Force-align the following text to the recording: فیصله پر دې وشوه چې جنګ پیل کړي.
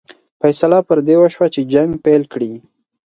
فیصله 0.41 0.79
پر 0.87 0.97
دې 1.07 1.15
وشوه 1.19 1.47
چې 1.53 1.61
جنګ 1.73 1.89
پیل 2.05 2.23
کړي. 2.33 2.51